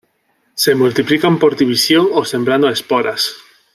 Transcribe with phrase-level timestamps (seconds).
[0.55, 3.35] Se multiplican por división o sembrando esporas.